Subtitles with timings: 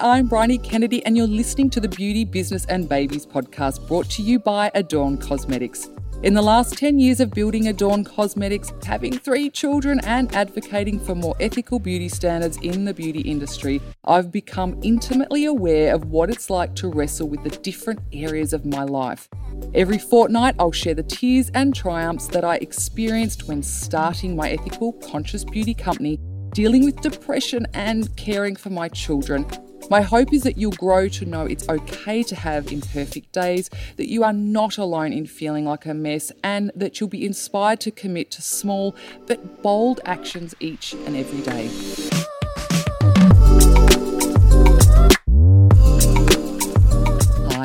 [0.00, 4.22] I'm Bryony Kennedy, and you're listening to the Beauty, Business and Babies podcast brought to
[4.22, 5.88] you by Adorn Cosmetics.
[6.22, 11.14] In the last 10 years of building Adorn Cosmetics, having three children, and advocating for
[11.14, 16.50] more ethical beauty standards in the beauty industry, I've become intimately aware of what it's
[16.50, 19.28] like to wrestle with the different areas of my life.
[19.72, 24.92] Every fortnight, I'll share the tears and triumphs that I experienced when starting my ethical,
[24.94, 26.18] conscious beauty company,
[26.52, 29.46] dealing with depression, and caring for my children
[29.90, 34.08] my hope is that you'll grow to know it's okay to have imperfect days, that
[34.08, 37.90] you are not alone in feeling like a mess, and that you'll be inspired to
[37.90, 38.94] commit to small
[39.26, 42.35] but bold actions each and every day.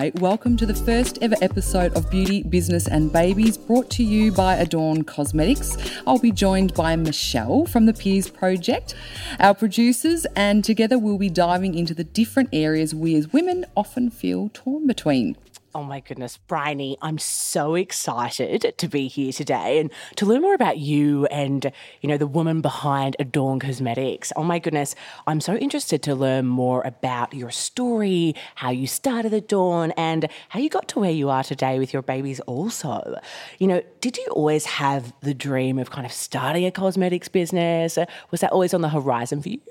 [0.01, 4.31] Hi, welcome to the first ever episode of Beauty, Business and Babies brought to you
[4.31, 5.77] by Adorn Cosmetics.
[6.07, 8.95] I'll be joined by Michelle from the Peers Project,
[9.39, 14.09] our producers, and together we'll be diving into the different areas we as women often
[14.09, 15.37] feel torn between.
[15.73, 20.53] Oh my goodness, Bryony, I'm so excited to be here today and to learn more
[20.53, 24.33] about you and, you know, the woman behind Adorn Cosmetics.
[24.35, 24.95] Oh my goodness,
[25.27, 30.59] I'm so interested to learn more about your story, how you started Adorn, and how
[30.59, 33.17] you got to where you are today with your babies also.
[33.57, 37.97] You know, did you always have the dream of kind of starting a cosmetics business?
[38.29, 39.61] Was that always on the horizon for you?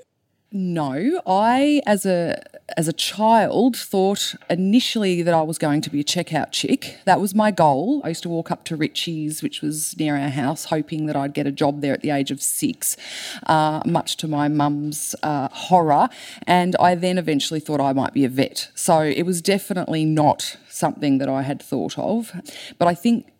[0.53, 2.43] No, I as a
[2.77, 6.97] as a child thought initially that I was going to be a checkout chick.
[7.05, 8.01] That was my goal.
[8.03, 11.33] I used to walk up to Ritchies, which was near our house, hoping that I'd
[11.33, 12.97] get a job there at the age of six,
[13.47, 16.09] uh, much to my mum's uh, horror.
[16.45, 18.71] And I then eventually thought I might be a vet.
[18.75, 22.31] So it was definitely not something that I had thought of.
[22.77, 23.31] But I think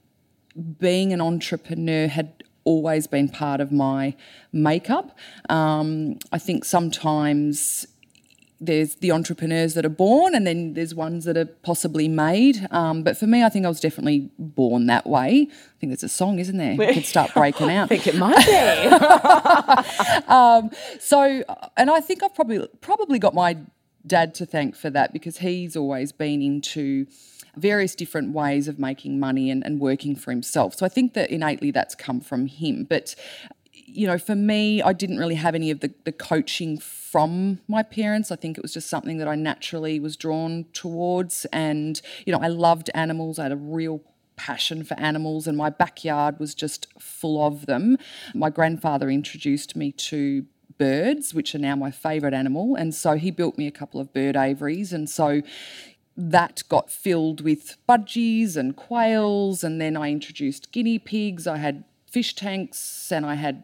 [0.80, 4.16] being an entrepreneur had always been part of my
[4.52, 5.18] makeup.
[5.50, 7.88] Um, I think sometimes
[8.64, 12.68] there's the entrepreneurs that are born and then there's ones that are possibly made.
[12.70, 15.48] Um, but for me, I think I was definitely born that way.
[15.50, 16.76] I think there's a song, isn't there?
[16.76, 17.92] We could start breaking out.
[17.92, 20.26] I think it might be.
[20.28, 20.70] um,
[21.00, 21.44] so,
[21.76, 23.58] and I think I've probably probably got my
[24.06, 27.08] dad to thank for that because he's always been into
[27.56, 30.76] various different ways of making money and, and working for himself.
[30.76, 32.86] So I think that innately that's come from him.
[32.86, 33.16] But
[33.94, 37.84] you know, for me, I didn't really have any of the, the coaching from my
[37.84, 38.32] parents.
[38.32, 41.46] I think it was just something that I naturally was drawn towards.
[41.52, 43.38] And, you know, I loved animals.
[43.38, 44.02] I had a real
[44.38, 47.98] passion for animals, and my backyard was just full of them.
[48.34, 50.46] My grandfather introduced me to
[50.78, 52.76] birds, which are now my favourite animal.
[52.76, 54.94] And so he built me a couple of bird aviaries.
[54.94, 55.42] And so,
[56.18, 61.48] that got filled with budgies and quails, and then I introduced guinea pigs.
[61.48, 63.64] I had fish tanks, and I had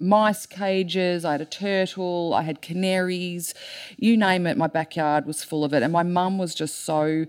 [0.00, 3.54] mice cages, I had a turtle, I had canaries,
[3.96, 5.82] you name it, my backyard was full of it.
[5.82, 7.26] And my mum was just so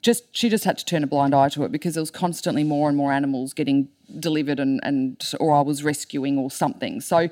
[0.00, 2.62] just she just had to turn a blind eye to it because there was constantly
[2.62, 3.88] more and more animals getting
[4.20, 7.00] delivered and, and or I was rescuing or something.
[7.00, 7.28] So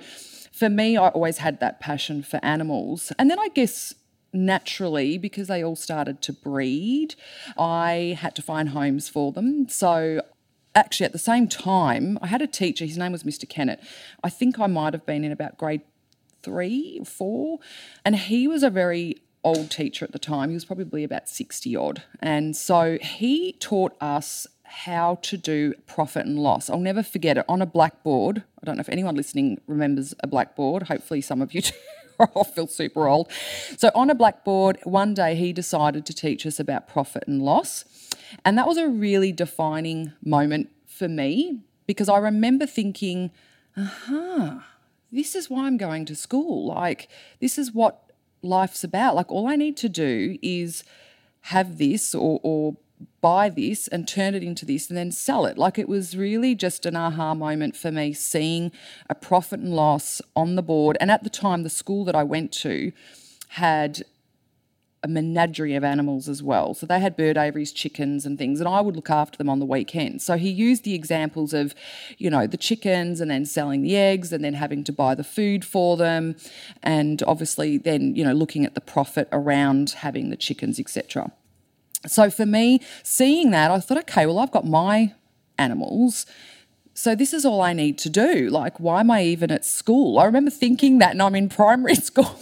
[0.53, 3.13] for me, I always had that passion for animals.
[3.19, 3.95] And then I guess
[4.37, 7.15] naturally, because they all started to breed,
[7.59, 9.69] I had to find homes for them.
[9.69, 10.21] So
[10.75, 13.49] actually, at the same time, I had a teacher, his name was Mr.
[13.49, 13.81] Kennett.
[14.23, 15.83] I think I might have been in about grade
[16.43, 17.59] three four,
[18.05, 20.51] and he was a very old teacher at the time.
[20.51, 22.03] He was probably about 60 odd.
[22.21, 26.69] And so he taught us how to do profit and loss.
[26.69, 28.43] I'll never forget it on a blackboard.
[28.61, 30.85] I don't know if anyone listening remembers a blackboard.
[30.85, 31.71] Hopefully, some of you do.
[32.37, 33.31] I feel super old.
[33.77, 37.85] So, on a blackboard, one day he decided to teach us about profit and loss.
[38.45, 43.31] And that was a really defining moment for me because I remember thinking,
[43.77, 44.67] aha,
[45.13, 46.67] this is why I'm going to school.
[46.67, 47.09] Like,
[47.41, 48.11] this is what
[48.43, 49.15] life's about.
[49.15, 50.85] Like, all I need to do is
[51.43, 52.77] have this or, or
[53.21, 55.59] buy this and turn it into this and then sell it.
[55.59, 58.73] Like it was really just an aha moment for me seeing
[59.11, 60.97] a profit and loss on the board.
[61.01, 62.93] And at the time, the school that I went to
[63.49, 64.05] had
[65.03, 66.75] a menagerie of animals as well.
[66.75, 69.61] So they had bird aviaries, chickens, and things, and I would look after them on
[69.61, 70.21] the weekend.
[70.21, 71.75] So he used the examples of,
[72.19, 75.23] you know, the chickens and then selling the eggs and then having to buy the
[75.23, 76.35] food for them,
[76.83, 81.31] and obviously then, you know, looking at the profit around having the chickens, etc.
[82.07, 85.15] So for me, seeing that, I thought, okay, well, I've got my
[85.59, 86.27] animals.
[86.95, 88.49] So this is all I need to do.
[88.49, 90.19] Like, why am I even at school?
[90.19, 92.39] I remember thinking that, and I'm in primary school.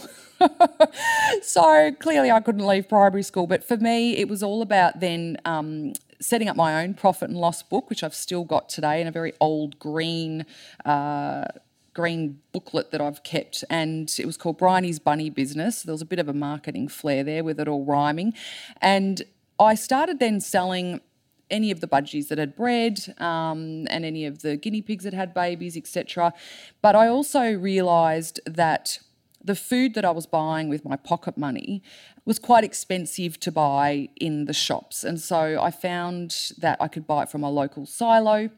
[1.41, 3.47] so clearly, I couldn't leave primary school.
[3.47, 7.37] But for me, it was all about then um, setting up my own profit and
[7.37, 10.45] loss book, which I've still got today in a very old green.
[10.85, 11.45] Uh,
[11.93, 15.81] green booklet that I've kept, and it was called Bryony's Bunny Business.
[15.81, 18.33] There was a bit of a marketing flair there with it all rhyming.
[18.81, 19.23] And
[19.59, 21.01] I started then selling
[21.49, 25.13] any of the budgies that had bred um, and any of the guinea pigs that
[25.13, 26.33] had babies, etc.
[26.81, 28.99] But I also realised that
[29.43, 31.83] the food that I was buying with my pocket money
[32.25, 35.03] was quite expensive to buy in the shops.
[35.03, 38.49] And so I found that I could buy it from a local silo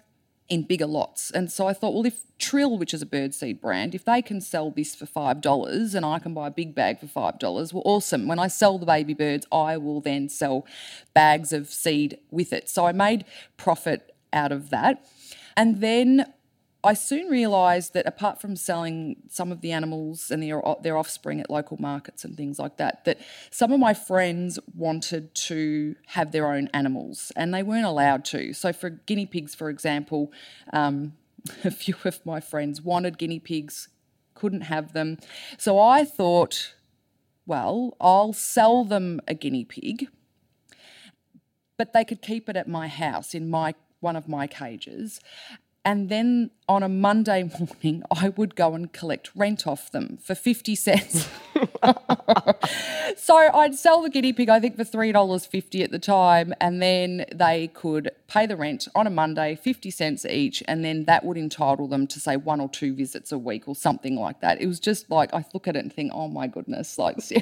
[0.49, 1.29] in bigger lots.
[1.31, 4.39] And so I thought, well, if Trill, which is a birdseed brand, if they can
[4.39, 8.27] sell this for $5 and I can buy a big bag for $5, well, awesome.
[8.27, 10.65] When I sell the baby birds, I will then sell
[11.13, 12.69] bags of seed with it.
[12.69, 13.25] So I made
[13.57, 15.05] profit out of that.
[15.55, 16.31] And then
[16.87, 21.41] I soon realised that apart from selling some of the animals and their, their offspring
[21.41, 23.19] at local markets and things like that, that
[23.51, 28.53] some of my friends wanted to have their own animals and they weren't allowed to.
[28.53, 30.31] So for guinea pigs, for example,
[30.71, 31.11] um,
[31.65, 33.89] a few of my friends wanted guinea pigs,
[34.33, 35.17] couldn't have them.
[35.57, 36.73] So I thought,
[37.45, 40.07] well, I'll sell them a guinea pig,
[41.75, 45.19] but they could keep it at my house in my one of my cages
[45.87, 50.35] and then on a Monday morning, I would go and collect rent off them for
[50.35, 51.29] 50 cents.
[53.27, 57.25] so I'd sell the guinea pig, I think, for $3.50 at the time, and then
[57.35, 61.35] they could pay the rent on a Monday, 50 cents each, and then that would
[61.35, 64.61] entitle them to say one or two visits a week or something like that.
[64.61, 67.41] It was just like, I look at it and think, oh my goodness, like, I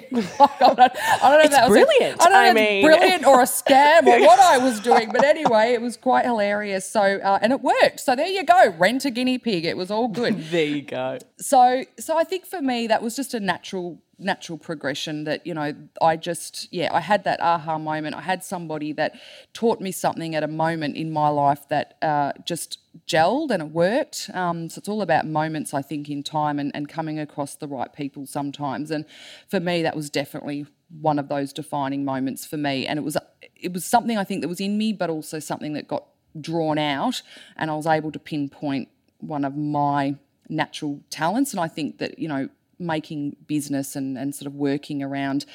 [0.59, 2.19] don't, I don't know if that was brilliant.
[2.19, 2.83] I don't know I if mean...
[2.83, 6.89] brilliant or a scam or what I was doing, but anyway, it was quite hilarious.
[6.89, 7.99] So, uh, and it worked.
[7.99, 9.65] So there you go, rent a guinea pig.
[9.65, 10.45] It was all good.
[10.49, 11.19] there you go.
[11.37, 15.53] So, so I think for me, that was just a natural natural progression that you
[15.53, 18.15] know i just yeah i had that aha moment.
[18.15, 19.15] I had somebody that
[19.53, 23.69] taught me something at a moment in my life that uh, just gelled and it
[23.71, 24.29] worked.
[24.33, 27.67] Um, so it's all about moments i think in time and, and coming across the
[27.67, 28.91] right people sometimes.
[28.91, 29.05] And
[29.47, 30.65] for me that was definitely
[31.01, 32.87] one of those defining moments for me.
[32.87, 33.17] And it was
[33.55, 36.05] it was something i think that was in me but also something that got
[36.39, 37.21] drawn out
[37.55, 38.89] and i was able to pinpoint
[39.19, 40.15] one of my
[40.49, 41.51] natural talents.
[41.51, 45.45] And i think that you know making business and, and sort of working around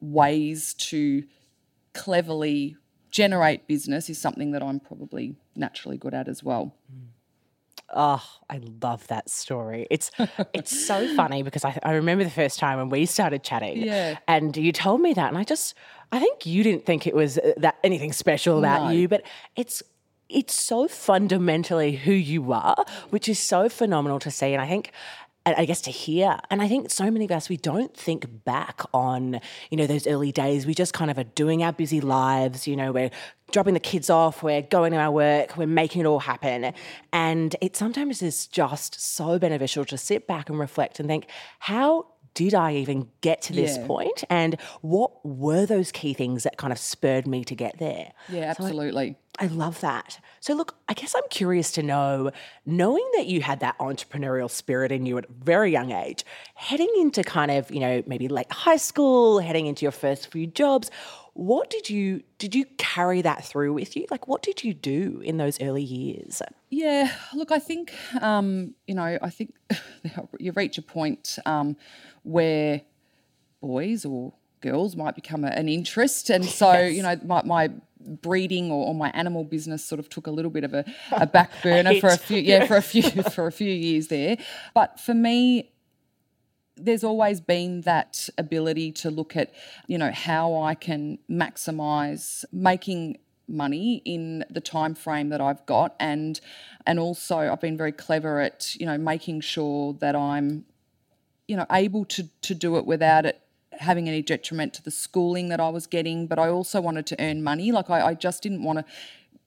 [0.00, 1.24] ways to
[1.92, 2.76] cleverly
[3.10, 6.74] generate business is something that I'm probably naturally good at as well.
[7.94, 9.86] Oh, I love that story.
[9.90, 10.10] It's
[10.52, 14.18] it's so funny because I, I remember the first time when we started chatting, yeah.
[14.26, 15.74] and you told me that, and I just
[16.10, 18.90] I think you didn't think it was uh, that anything special about No.
[18.90, 19.22] you, but
[19.54, 19.82] it's
[20.28, 24.90] it's so fundamentally who you are, which is so phenomenal to see, and I think
[25.46, 26.40] I guess to hear.
[26.50, 29.40] And I think so many of us, we don't think back on,
[29.70, 30.66] you know, those early days.
[30.66, 33.10] We just kind of are doing our busy lives, you know, we're
[33.52, 36.72] dropping the kids off, we're going to our work, we're making it all happen.
[37.12, 41.28] And it sometimes is just so beneficial to sit back and reflect and think,
[41.60, 42.06] how
[42.36, 43.86] did I even get to this Yeah.
[43.86, 44.22] point?
[44.30, 48.12] And what were those key things that kind of spurred me to get there?
[48.28, 49.16] Yeah, So I- absolutely.
[49.38, 50.18] I love that.
[50.40, 52.30] So, look, I guess I'm curious to know,
[52.64, 56.24] knowing that you had that entrepreneurial spirit in you at a very young age,
[56.54, 60.46] heading into kind of, you know, maybe late high school, heading into your first few
[60.46, 60.90] jobs,
[61.36, 64.06] what did you did you carry that through with you?
[64.10, 66.40] Like, what did you do in those early years?
[66.70, 69.54] Yeah, look, I think um, you know, I think
[70.38, 71.76] you reach a point um,
[72.22, 72.80] where
[73.60, 74.32] boys or
[74.62, 77.70] girls might become a, an interest, and so you know, my, my
[78.00, 81.26] breeding or, or my animal business sort of took a little bit of a, a
[81.26, 84.38] back burner for a few yeah for a few for a few years there.
[84.72, 85.70] But for me,
[86.76, 89.52] there's always been that ability to look at,
[89.86, 93.18] you know, how I can maximize making
[93.48, 95.94] money in the time frame that I've got.
[95.98, 96.40] And
[96.86, 100.64] and also I've been very clever at, you know, making sure that I'm
[101.48, 103.40] you know able to to do it without it
[103.72, 106.26] having any detriment to the schooling that I was getting.
[106.26, 107.72] But I also wanted to earn money.
[107.72, 108.84] Like I, I just didn't want to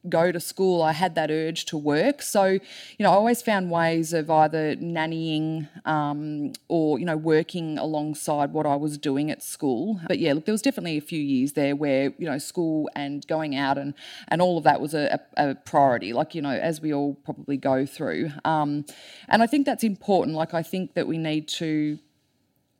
[0.08, 2.22] go to school I had that urge to work.
[2.22, 2.60] So you
[3.00, 8.66] know I always found ways of either nannying um, or you know working alongside what
[8.66, 10.00] I was doing at school.
[10.08, 13.26] But yeah look there was definitely a few years there where you know school and
[13.28, 13.94] going out and
[14.30, 17.58] and all of that was a, a, priority like you know as we all probably
[17.58, 18.32] go through.
[18.46, 18.86] Um,
[19.28, 20.36] and I think that's important.
[20.36, 22.00] Like I think that we need to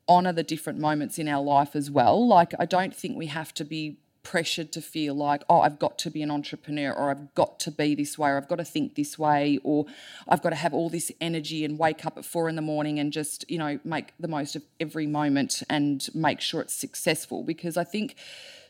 [0.10, 2.28] honor the different moments in our life as well.
[2.28, 4.00] Like, I don't think we have to be
[4.30, 7.72] pressured to feel like, oh, I've got to be an entrepreneur or I've got to
[7.72, 9.88] be this way or I've got to think this way or
[10.28, 13.00] I've got to have all this energy and wake up at four in the morning
[13.00, 17.44] and just, you know, make the most of every moment and make sure it's successful.
[17.44, 18.18] Because I think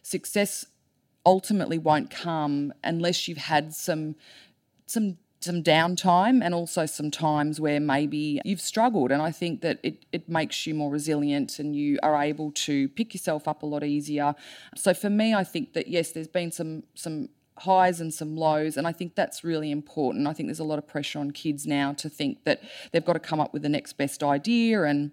[0.01, 0.66] success
[1.25, 4.16] ultimately won't come unless you've had some
[4.86, 9.12] some some downtime and also some times where maybe you've struggled.
[9.12, 12.89] And I think that it, it makes you more resilient and you are able to
[12.89, 14.36] pick yourself up a lot easier.
[14.75, 17.29] So for me, I think that yes, there's been some some
[17.60, 20.79] highs and some lows and i think that's really important i think there's a lot
[20.79, 22.62] of pressure on kids now to think that
[22.93, 25.12] they've got to come up with the next best idea and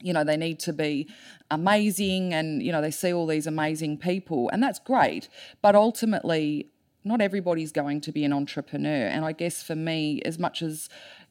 [0.00, 1.08] you know they need to be
[1.50, 5.28] amazing and you know they see all these amazing people and that's great
[5.62, 6.70] but ultimately
[7.04, 9.06] not everybody's going to be an entrepreneur.
[9.06, 10.88] And I guess for me, as much as,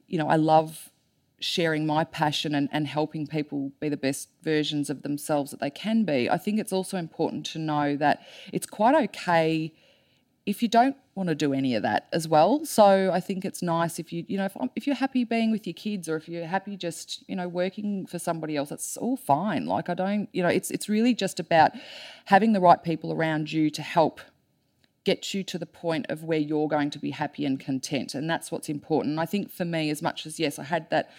[0.07, 0.89] you know, I love
[1.39, 5.69] sharing my passion and, and helping people be the best versions of themselves that they
[5.69, 8.21] can be, I think it's also important to know that
[8.51, 9.73] it's quite okay
[10.45, 12.65] if you don't want to do any of that as well.
[12.65, 15.67] So I think it's nice if you, you know, if, if you're happy being with
[15.67, 19.17] your kids or if you're happy just, you know, working for somebody else, that's all
[19.17, 19.65] fine.
[19.65, 21.73] Like I don't, you know, it's it's really just about
[22.25, 24.21] having the right people around you to help
[25.09, 28.13] get you to the point of where you're going to be happy and content.
[28.13, 29.17] And that's what's important.
[29.17, 31.09] I think for me, as much as, yes, I had that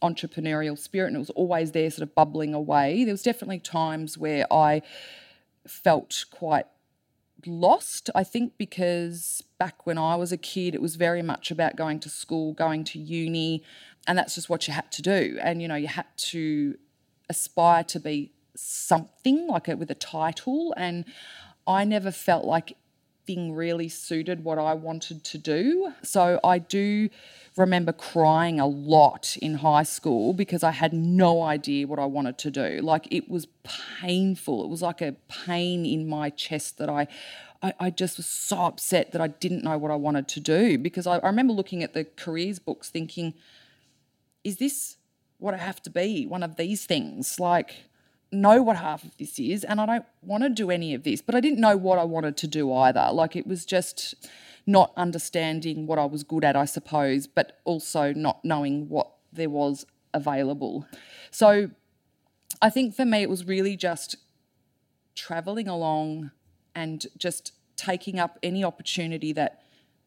[0.00, 4.16] entrepreneurial spirit and it was always there sort of bubbling away, there was definitely times
[4.16, 4.80] where I
[5.66, 6.64] felt quite
[7.44, 11.76] lost, I think, because back when I was a kid, it was very much about
[11.76, 13.62] going to school, going to uni,
[14.06, 15.38] and that's just what you had to do.
[15.42, 16.78] And, you know, you had to
[17.28, 20.72] aspire to be something like a, with a title.
[20.78, 21.04] And
[21.66, 22.76] I never felt like
[23.26, 25.92] really suited what I wanted to do.
[26.02, 27.08] So I do
[27.56, 32.38] remember crying a lot in high school because I had no idea what I wanted
[32.38, 32.80] to do.
[32.82, 33.46] Like it was
[34.00, 34.64] painful.
[34.64, 37.06] It was like a pain in my chest that I
[37.62, 40.76] I, I just was so upset that I didn't know what I wanted to do
[40.76, 43.32] because I, I remember looking at the careers books thinking,
[44.44, 44.98] is this
[45.38, 46.26] what I have to be?
[46.26, 47.40] One of these things?
[47.40, 47.86] Like
[48.40, 51.20] know what half of this is and I don't want to do any of this.
[51.20, 53.08] But I didn't know what I wanted to do either.
[53.12, 54.14] Like it was just
[54.66, 59.50] not understanding what I was good at, I suppose, but also not knowing what there
[59.50, 60.86] was available.
[61.30, 61.70] So
[62.62, 64.16] I think for me, it was really just
[65.14, 66.30] traveling along
[66.74, 69.62] and just taking up any opportunity that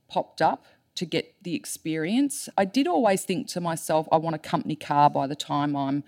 [0.08, 0.66] popped up
[0.96, 2.50] to get the experience.
[2.58, 6.04] I did always think to myself, I want a company car by the time I'm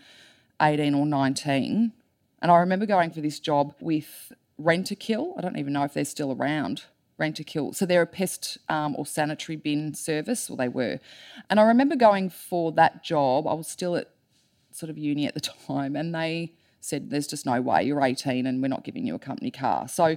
[0.62, 1.94] 18 or 19.
[2.42, 4.32] And I remember going for this job with
[4.62, 5.38] Rentokil.
[5.38, 6.84] I don't even know if they're still around.
[7.20, 7.76] Rentokil.
[7.76, 11.00] So they're a pest um, or sanitary bin service, or they were.
[11.50, 13.46] And I remember going for that job.
[13.46, 14.10] I was still at
[14.72, 17.84] sort of uni at the time, and they said, "There's just no way.
[17.84, 20.16] You're 18, and we're not giving you a company car." So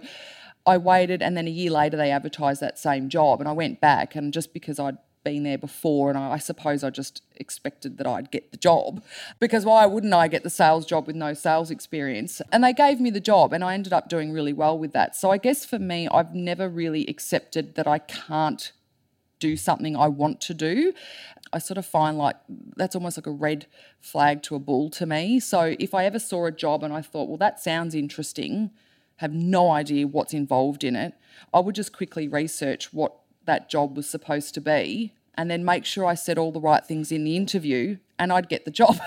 [0.64, 3.80] I waited, and then a year later, they advertised that same job, and I went
[3.80, 7.98] back, and just because I'd been there before, and I, I, suppose I just expected
[7.98, 9.02] that I'd get the job
[9.38, 12.42] because why wouldn't I get the sales job with no sales experience?
[12.50, 15.16] And they gave me the job, and I ended up doing really well with that.
[15.16, 18.72] So I guess for me, I've never really accepted that I can't
[19.42, 20.92] do something I want to do.
[21.52, 22.36] I sort of find like
[22.76, 23.66] that's almost like a red
[24.00, 25.40] flag to a bull to me.
[25.40, 28.70] So if I ever saw a job and I thought, well, that sounds interesting,
[29.16, 31.14] have no idea what's involved in it,
[31.52, 33.14] I would just quickly research what
[33.46, 36.84] that job was supposed to be and then make sure I said all the right
[36.84, 38.98] things in the interview and I'd get the job.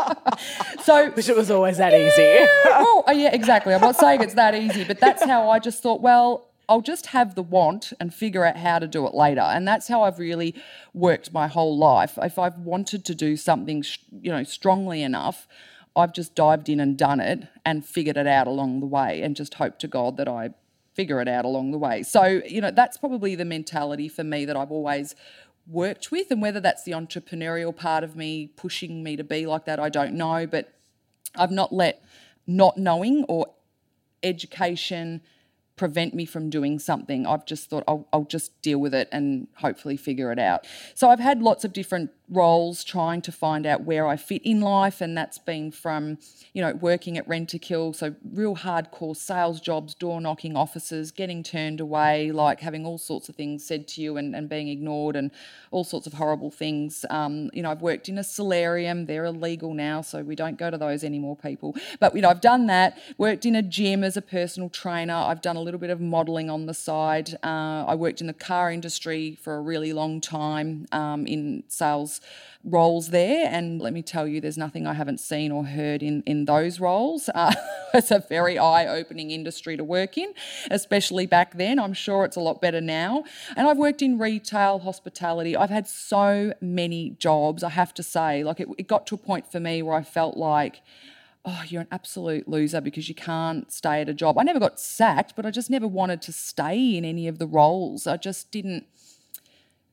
[0.82, 2.48] so Which it was always that yeah, easy.
[2.64, 3.74] well, oh, yeah, exactly.
[3.74, 7.06] I'm not saying it's that easy, but that's how I just thought, well, I'll just
[7.06, 9.40] have the want and figure out how to do it later.
[9.40, 10.54] And that's how I've really
[10.94, 12.18] worked my whole life.
[12.22, 15.46] If I've wanted to do something, you know, strongly enough,
[15.94, 19.36] I've just dived in and done it and figured it out along the way and
[19.36, 20.50] just hope to God that I
[20.94, 22.02] figure it out along the way.
[22.02, 25.14] So, you know, that's probably the mentality for me that I've always
[25.66, 26.30] worked with.
[26.30, 29.88] And whether that's the entrepreneurial part of me pushing me to be like that, I
[29.88, 30.46] don't know.
[30.46, 30.72] But
[31.36, 32.02] I've not let
[32.46, 33.46] not knowing or
[34.22, 35.22] education
[35.76, 37.26] prevent me from doing something.
[37.26, 40.66] I've just thought I'll, I'll, just deal with it and hopefully figure it out.
[40.94, 44.60] So I've had lots of different roles trying to find out where I fit in
[44.60, 46.18] life, and that's been from,
[46.54, 51.80] you know, working at Rentokil so real hardcore sales jobs, door knocking offices, getting turned
[51.80, 55.30] away, like having all sorts of things said to you and, and being ignored, and
[55.70, 57.04] all sorts of horrible things.
[57.10, 60.70] Um, you know, I've worked in a solarium, they're illegal now, so we don't go
[60.70, 61.76] to those anymore, people.
[62.00, 65.42] But, you know, I've done that, worked in a gym as a personal trainer, I've
[65.42, 67.34] done a little bit of modelling on the side.
[67.42, 72.21] Uh, I worked in the car industry for a really long time um, in sales
[72.64, 73.48] roles there.
[73.50, 76.78] And let me tell you, there's nothing I haven't seen or heard in, in those
[76.78, 77.28] roles.
[77.34, 77.52] Uh,
[77.94, 80.32] it's a very eye opening industry to work in,
[80.70, 81.78] especially back then.
[81.78, 83.24] I'm sure it's a lot better now.
[83.56, 85.56] And I've worked in retail, hospitality.
[85.56, 88.44] I've had so many jobs, I have to say.
[88.44, 90.82] Like it, it got to a point for me where I felt like,
[91.44, 94.38] oh, you're an absolute loser because you can't stay at a job.
[94.38, 97.48] I never got sacked, but I just never wanted to stay in any of the
[97.48, 98.06] roles.
[98.06, 98.86] I just didn't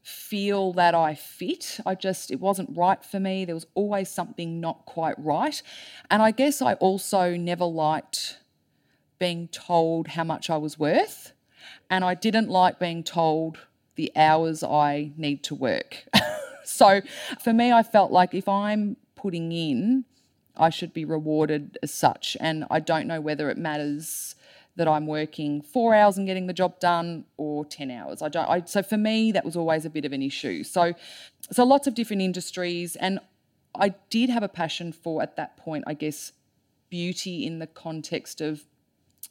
[0.01, 1.79] feel that I fit.
[1.85, 3.45] I just, it wasn't right for me.
[3.45, 5.61] There was always something not quite right.
[6.09, 8.37] And I guess I also never liked
[9.19, 11.33] being told how much I was worth.
[11.89, 13.59] And I didn't like being told
[13.95, 16.05] the hours I need to work.
[16.63, 17.01] so
[17.41, 20.05] for me, I felt like if I'm putting in,
[20.55, 22.37] I should be rewarded as such.
[22.39, 24.35] And I don't know whether it matters
[24.79, 28.21] that I'm working four hours and getting the job done or 10 hours.
[28.21, 30.63] I don't, I, so for me, that was always a bit of an issue.
[30.63, 30.93] So,
[31.51, 32.95] so lots of different industries.
[32.95, 33.19] And
[33.75, 36.31] I did have a passion for, at that point, I guess,
[36.89, 38.63] beauty in the context of,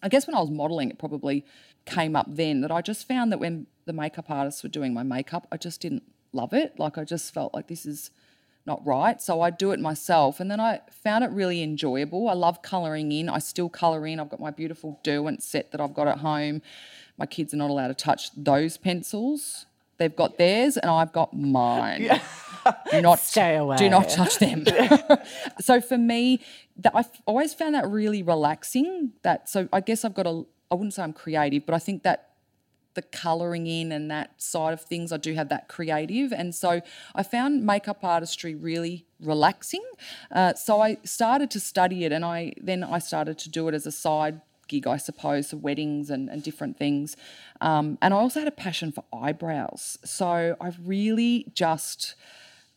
[0.02, 1.47] I guess when I was modeling, it probably
[1.87, 5.02] came up then that I just found that when the makeup artists were doing my
[5.02, 6.02] makeup, I just didn't
[6.35, 6.78] love it.
[6.78, 8.11] Like I just felt like this is
[8.69, 9.21] not right.
[9.21, 10.39] So I do it myself.
[10.39, 12.29] And then I found it really enjoyable.
[12.29, 13.29] I love colouring in.
[13.29, 14.21] I still colour in.
[14.21, 16.63] I've got my beautiful Derwent set that I've got at home.
[17.17, 19.67] My kids are not allowed to touch those pencils.
[19.97, 22.03] They've got theirs and I've got mine.
[22.03, 22.23] Yeah.
[22.93, 23.77] Do not stay away.
[23.77, 24.65] Do not touch them.
[25.61, 26.41] so for me,
[26.77, 29.13] that I've always found that really relaxing.
[29.23, 32.03] That so I guess I've got a I wouldn't say I'm creative, but I think
[32.05, 32.28] that
[32.99, 35.12] the colouring in and that side of things.
[35.12, 36.33] I do have that creative.
[36.33, 36.81] And so
[37.14, 39.85] I found makeup artistry really relaxing.
[40.33, 43.75] Uh, so I started to study it and I then I started to do it
[43.75, 47.17] as a side gig, I suppose, for weddings and, and different things.
[47.61, 49.97] Um, and I also had a passion for eyebrows.
[50.05, 52.17] So I really just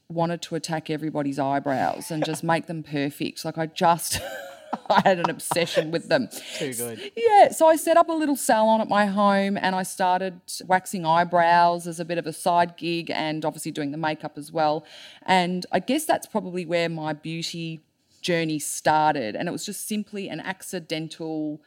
[0.07, 3.43] wanted to attack everybody's eyebrows and just make them perfect.
[3.43, 4.21] Like I just
[4.89, 6.29] I had an obsession with them.
[6.57, 7.11] Too good.
[7.15, 11.05] Yeah, so I set up a little salon at my home and I started waxing
[11.05, 14.85] eyebrows as a bit of a side gig and obviously doing the makeup as well.
[15.23, 17.81] And I guess that's probably where my beauty
[18.21, 19.35] journey started.
[19.35, 21.61] And it was just simply an accidental.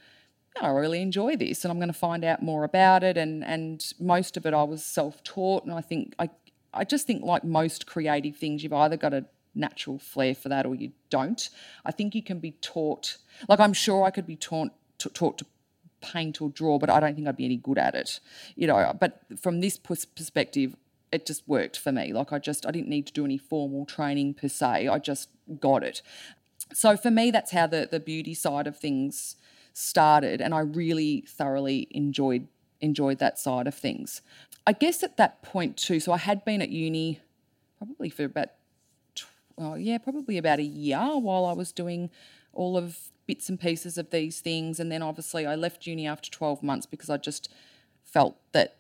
[0.60, 3.16] I really enjoy this and I'm going to find out more about it.
[3.16, 5.64] And, and most of it I was self taught.
[5.64, 6.30] And I think, I,
[6.72, 10.66] I just think, like most creative things, you've either got to natural flair for that
[10.66, 11.48] or you don't.
[11.84, 15.46] I think you can be taught, like I'm sure I could be taught, taught to
[16.00, 18.20] paint or draw, but I don't think I'd be any good at it.
[18.56, 20.76] You know, but from this perspective,
[21.12, 22.12] it just worked for me.
[22.12, 24.88] Like I just, I didn't need to do any formal training per se.
[24.88, 25.28] I just
[25.60, 26.02] got it.
[26.72, 29.36] So for me, that's how the, the beauty side of things
[29.72, 30.40] started.
[30.40, 32.48] And I really thoroughly enjoyed
[32.80, 34.20] enjoyed that side of things.
[34.66, 37.20] I guess at that point too, so I had been at uni
[37.78, 38.48] probably for about
[39.58, 42.10] oh, yeah, probably about a year while I was doing
[42.52, 44.78] all of bits and pieces of these things.
[44.78, 47.50] And then obviously I left uni after 12 months because I just
[48.02, 48.76] felt that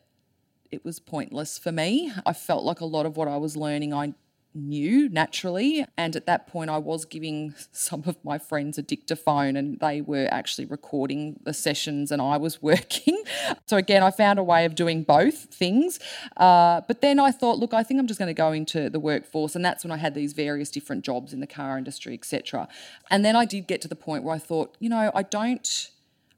[0.70, 2.12] it was pointless for me.
[2.26, 4.14] I felt like a lot of what I was learning I
[4.54, 5.84] knew naturally.
[5.96, 10.00] And at that point, I was giving some of my friends a dictaphone and they
[10.00, 13.22] were actually recording the sessions and I was working.
[13.66, 15.98] So, again, I found a way of doing both things.
[16.36, 19.00] Uh, but then I thought, look, I think I'm just going to go into the
[19.00, 19.56] workforce.
[19.56, 22.68] And that's when I had these various different jobs in the car industry, etc.
[23.10, 25.90] And then I did get to the point where I thought, you know, I don't.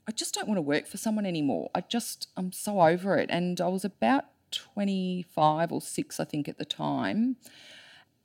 [0.08, 1.68] I just don't want to work for someone anymore.
[1.74, 3.28] I just, I'm so over it.
[3.28, 7.36] And I was about 25 or 6, I think, at the time.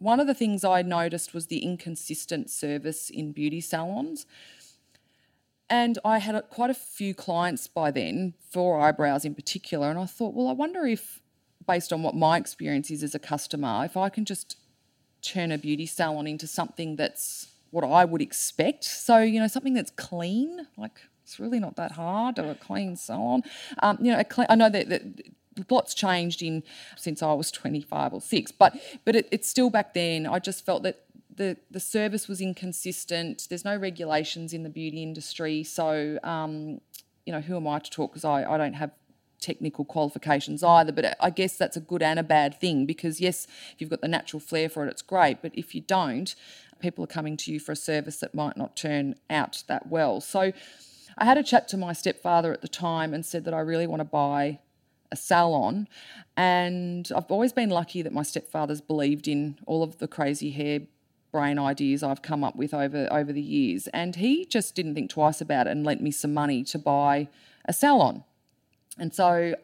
[0.02, 4.26] One of the things I noticed was the inconsistent service in beauty salons.
[5.70, 9.92] And I had quite a few clients by then for eyebrows in particular.
[9.92, 11.22] And I thought, well, I wonder if,
[11.68, 14.58] based on what my experience is as a customer, if I can just
[15.22, 18.84] turn a beauty salon into something that's what I would expect.
[18.84, 22.96] So, you know, something that's clean, like it's really not that hard to a clean
[22.96, 23.44] salon.
[23.84, 25.04] Um, you know, I know that, that
[25.70, 26.64] lots changed in
[26.96, 30.26] since I was 25 or 6 but but it, it's still back then.
[30.26, 33.48] I just felt that the the service was inconsistent.
[33.50, 35.64] There's no regulations in the beauty industry.
[35.64, 36.82] So um,
[37.26, 38.12] you know who am I to talk?
[38.12, 38.92] Because I, I don't have
[39.40, 43.48] technical qualifications either but I guess that's a good and a bad thing because yes
[43.74, 46.36] if you've got the natural flair for it it's great but if you don't
[46.82, 50.20] people are coming to you for a service that might not turn out that well.
[50.20, 50.52] So
[51.18, 53.88] I had a chat to my stepfather at the time and said that I really
[53.88, 54.60] want to buy
[55.12, 55.88] a salon.
[56.38, 60.82] And I've always been lucky that my stepfather's believed in all of the crazy hair
[61.32, 63.88] brain ideas I've come up with over over the years.
[63.88, 67.30] And he just didn't think twice about it and lent me some money to buy
[67.66, 68.24] a salon.
[68.98, 69.56] And so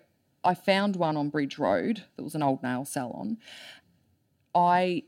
[0.44, 3.38] I found one on Bridge Road that was an old nail salon.
[4.56, 5.04] I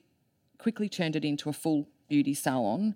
[0.57, 2.95] quickly turned it into a full beauty salon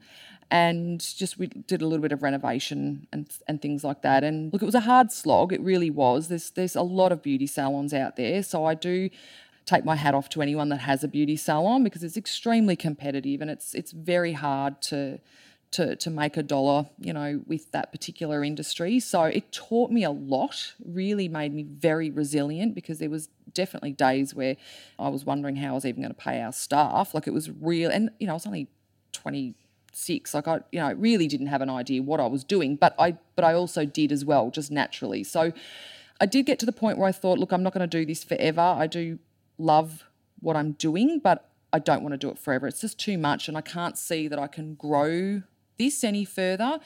[0.51, 4.23] and just we did a little bit of renovation and and things like that.
[4.23, 5.53] And look, it was a hard slog.
[5.53, 6.27] It really was.
[6.27, 9.09] There's there's a lot of beauty salons out there, so I do
[9.65, 13.41] take my hat off to anyone that has a beauty salon because it's extremely competitive
[13.41, 15.19] and it's it's very hard to
[15.73, 18.99] to, to make a dollar, you know, with that particular industry.
[18.99, 23.91] So it taught me a lot, really made me very resilient because there was definitely
[23.91, 24.55] days where
[24.99, 27.15] I was wondering how I was even going to pay our staff.
[27.15, 28.67] Like it was real, and you know, I was only
[29.93, 30.33] 26.
[30.33, 32.95] Like I, you know, I really didn't have an idea what I was doing, but
[32.99, 35.23] I, but I also did as well, just naturally.
[35.23, 35.53] So
[36.19, 38.05] I did get to the point where I thought, look, I'm not going to do
[38.05, 38.61] this forever.
[38.61, 39.19] I do
[39.57, 40.03] love
[40.39, 42.67] what I'm doing, but I don't want to do it forever.
[42.67, 45.43] It's just too much, and I can't see that I can grow
[45.77, 46.79] this any further.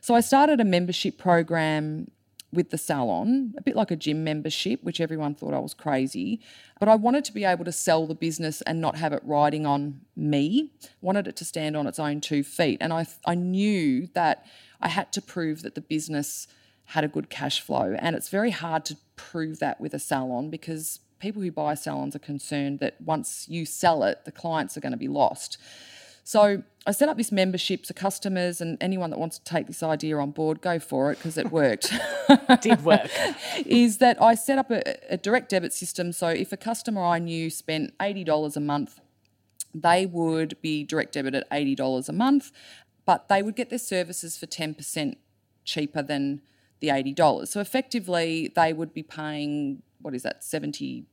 [0.00, 2.10] So I started a membership program
[2.54, 6.40] with the salon, a bit like a gym membership, which everyone thought I was crazy.
[6.80, 9.66] But I wanted to be able to sell the business and not have it riding
[9.66, 10.72] on me.
[11.00, 12.78] wanted it to stand on its own two feet.
[12.80, 14.46] And I, I knew that
[14.80, 16.48] I had to prove that the business
[16.86, 17.96] had a good cash flow.
[17.98, 22.14] And it's very hard to prove that with a salon because people who buy salons
[22.14, 25.56] are concerned that once you sell it, the clients are going to be lost.
[26.24, 29.82] So I set up this membership to customers and anyone that wants to take this
[29.82, 31.92] idea on board, go for it because it worked.
[32.62, 33.10] Did work.
[33.66, 36.12] is that I set up a, a, direct debit system.
[36.12, 39.00] So if a customer I knew spent $80 a month,
[39.74, 42.52] they would be direct debit at $80 a month,
[43.04, 45.16] but they would get their services for 10%
[45.64, 46.40] cheaper than
[46.80, 47.48] the $80.
[47.48, 51.04] So effectively, they would be paying, what is that, 70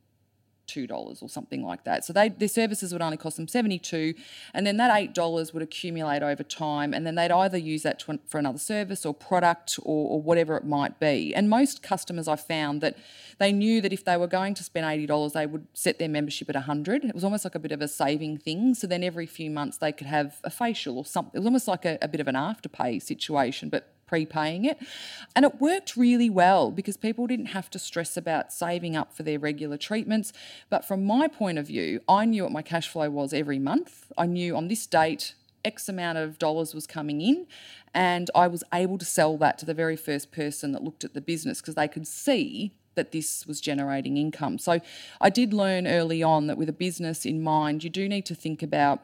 [0.66, 2.04] $2 or something like that.
[2.04, 4.14] So they their services would only cost them 72
[4.54, 8.18] and then that $8 would accumulate over time and then they'd either use that to,
[8.26, 11.34] for another service or product or, or, whatever it might be.
[11.34, 12.96] And most customers I found that
[13.38, 16.48] they knew that if they were going to spend $80 they would set their membership
[16.48, 17.04] at 100.
[17.04, 18.74] It was almost like a bit of a saving thing.
[18.74, 21.32] So then every few months they could have a facial or something.
[21.34, 24.78] It was almost like a, a bit of an afterpay situation but prepaying it.
[25.34, 29.22] And it worked really well because people didn't have to stress about saving up for
[29.22, 30.34] their regular treatments.
[30.68, 34.12] But from my point of view, I knew what my cash flow was every month.
[34.18, 37.46] I knew on this date, X amount of dollars was coming in,
[37.94, 41.14] and I was able to sell that to the very first person that looked at
[41.14, 44.58] the business because they could see that this was generating income.
[44.58, 44.80] So
[45.22, 48.34] I did learn early on that with a business in mind, you do need to
[48.34, 49.00] think about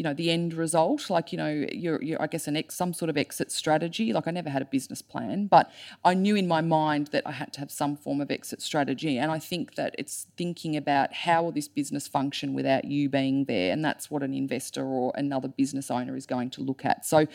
[0.00, 2.94] you know the end result like you know you're, you're i guess an ex, some
[2.94, 4.14] sort of exit strategy.
[4.14, 5.70] Like i never had a business plan but
[6.06, 9.18] i knew in my mind that i had to have some form of exit strategy.
[9.18, 13.44] And i think that it's thinking about how will this business function without you being
[13.44, 17.04] there and that's what an investor or another business owner is going to look at.
[17.04, 17.26] So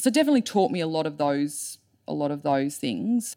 [0.00, 1.78] so definitely taught me a lot of those
[2.08, 3.36] a lot of those things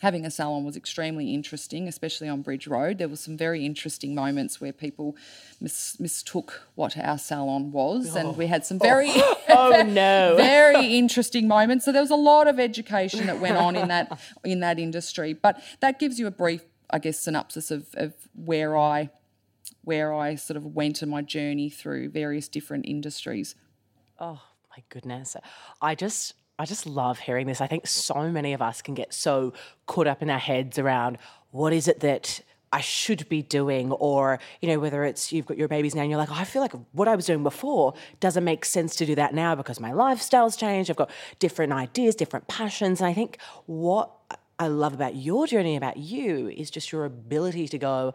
[0.00, 2.98] having a salon was extremely interesting, especially on Bridge Road.
[2.98, 5.16] There were some very interesting moments where people
[5.60, 8.18] mis- mistook what our salon was, oh.
[8.18, 11.84] and we had some very, oh, oh no, very interesting moments.
[11.84, 15.32] So there was a lot of education that went on in that in that industry.
[15.32, 19.10] But that gives you a brief, I guess, synopsis of, of where I
[19.82, 23.54] where I sort of went in my journey through various different industries.
[24.20, 25.36] Oh my goodness,
[25.80, 27.60] I just I just love hearing this.
[27.60, 29.52] I think so many of us can get so
[29.86, 31.18] caught up in our heads around
[31.50, 32.40] what is it that
[32.72, 36.10] I should be doing, or you know, whether it's you've got your babies now and
[36.10, 39.06] you're like, oh, I feel like what I was doing before doesn't make sense to
[39.06, 40.90] do that now because my lifestyle's changed.
[40.90, 44.10] I've got different ideas, different passions, and I think what
[44.58, 48.12] I love about your journey, about you, is just your ability to go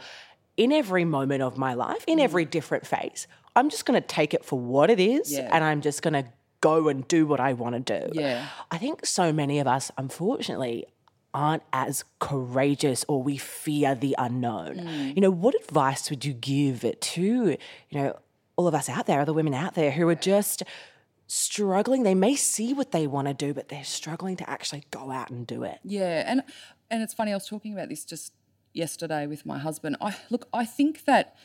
[0.56, 2.24] in every moment of my life, in mm.
[2.24, 3.28] every different phase.
[3.56, 5.50] I'm just going to take it for what it is, yeah.
[5.52, 6.26] and I'm just going to
[6.64, 8.20] go and do what I want to do.
[8.20, 8.48] Yeah.
[8.72, 10.86] I think so many of us, unfortunately,
[11.34, 14.78] aren't as courageous or we fear the unknown.
[14.78, 15.16] Mm.
[15.16, 17.58] You know, what advice would you give to, you
[17.92, 18.18] know,
[18.56, 20.64] all of us out there, other women out there who are just
[21.28, 22.04] struggling.
[22.04, 25.32] They may see what they want to do, but they're struggling to actually go out
[25.32, 25.80] and do it.
[25.84, 26.44] Yeah, and
[26.90, 27.32] and it's funny.
[27.32, 28.32] I was talking about this just
[28.74, 29.98] yesterday with my husband.
[30.00, 30.48] I look.
[30.54, 31.36] I think that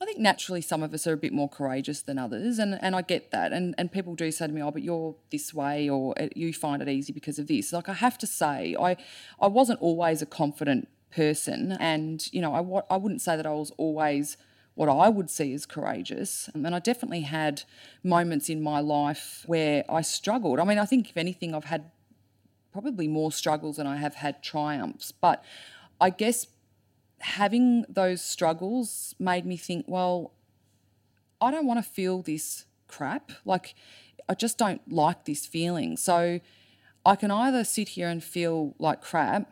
[0.00, 2.96] I think naturally some of us are a bit more courageous than others, and, and
[2.96, 3.52] I get that.
[3.52, 6.54] And, and people do say to me, oh, but you're this way, or uh, you
[6.54, 7.72] find it easy because of this.
[7.72, 8.96] Like, I have to say, I,
[9.38, 13.52] I wasn't always a confident person, and, you know, I, I wouldn't say that I
[13.52, 14.38] was always
[14.74, 16.48] what I would see as courageous.
[16.54, 17.64] And I definitely had
[18.02, 20.58] moments in my life where I struggled.
[20.58, 21.90] I mean, I think if anything, I've had
[22.72, 25.12] probably more struggles than I have had triumphs.
[25.12, 25.44] But
[26.00, 26.46] I guess
[27.20, 30.32] having those struggles made me think, well,
[31.40, 33.32] I don't want to feel this crap.
[33.44, 33.74] Like,
[34.28, 35.96] I just don't like this feeling.
[35.96, 36.40] So
[37.04, 39.50] I can either sit here and feel like crap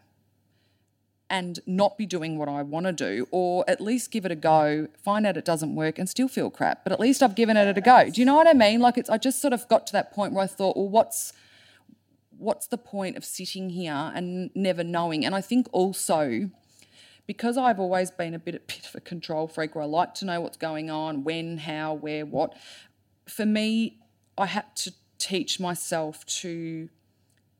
[1.31, 4.37] and not be doing what I want to do, or at least give it a
[4.37, 6.85] go, find out it doesn't work, and still feel crap.
[6.85, 8.09] But at least I've given it a go.
[8.09, 8.81] Do you know what I mean?
[8.81, 11.35] Like it's I just sort of got to that point where I thought, well, what's
[12.39, 15.27] what's the point of sitting here and never knowing?
[15.27, 16.51] And I think also
[17.29, 20.14] because I've always been a bit, a bit of a control freak where I like
[20.14, 22.55] to know what's going on, when, how, where, what,
[23.29, 23.99] for me,
[24.38, 26.88] I had to teach myself to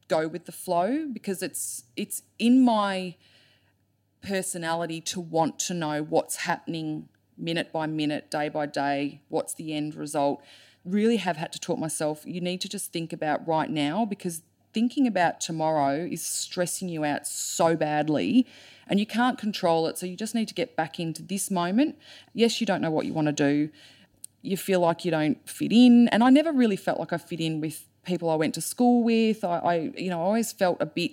[0.09, 3.14] go with the flow because it's it's in my
[4.22, 9.74] personality to want to know what's happening minute by minute, day by day, what's the
[9.74, 10.42] end result.
[10.83, 14.40] Really have had to talk myself you need to just think about right now because
[14.78, 18.46] thinking about tomorrow is stressing you out so badly
[18.86, 19.98] and you can't control it.
[19.98, 21.98] So you just need to get back into this moment.
[22.32, 23.70] Yes, you don't know what you want to do.
[24.40, 26.06] You feel like you don't fit in.
[26.10, 29.02] And I never really felt like I fit in with people I went to school
[29.02, 29.42] with.
[29.42, 31.10] I, I you know, I always felt a bit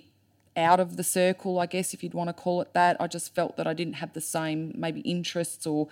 [0.56, 2.96] out of the circle, I guess, if you'd want to call it that.
[3.00, 5.88] I just felt that I didn't have the same maybe interests or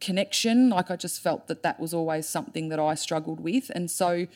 [0.00, 0.70] connection.
[0.70, 3.70] Like I just felt that that was always something that I struggled with.
[3.72, 4.26] And so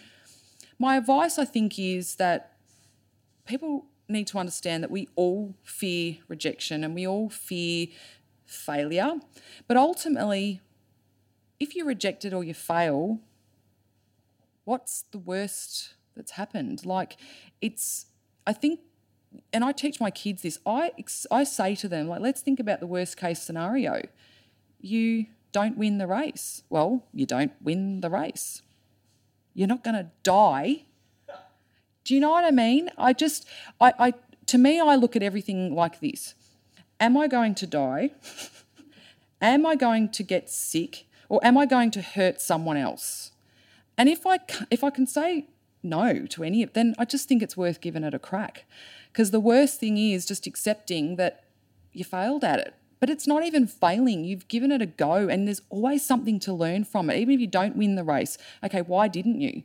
[0.78, 2.52] my advice, I think, is that
[3.48, 7.88] people need to understand that we all fear rejection and we all fear
[8.46, 9.14] failure.
[9.66, 10.60] But ultimately,
[11.58, 13.18] if you're rejected or you fail,
[14.64, 16.86] what's the worst that's happened?
[16.86, 17.16] Like,
[17.60, 18.06] it's,
[18.46, 18.80] I think
[19.52, 20.58] and I teach my kids this.
[20.64, 20.92] I
[21.30, 24.00] I say to them like, let's think about the worst case scenario.
[24.80, 26.62] You don't win the race.
[26.70, 28.62] Well, you don't win the race.
[29.54, 30.86] You're not going to die.
[32.08, 32.88] Do you know what I mean?
[32.96, 33.46] I just
[33.82, 34.14] I, I
[34.46, 36.34] to me I look at everything like this.
[36.98, 38.12] Am I going to die?
[39.42, 43.32] am I going to get sick or am I going to hurt someone else?
[43.98, 44.38] And if I
[44.70, 45.48] if I can say
[45.82, 48.64] no to any of then I just think it's worth giving it a crack.
[49.12, 51.44] Because the worst thing is just accepting that
[51.92, 52.74] you failed at it.
[53.00, 54.24] But it's not even failing.
[54.24, 57.18] You've given it a go, and there's always something to learn from it.
[57.18, 59.62] Even if you don't win the race, okay, why didn't you?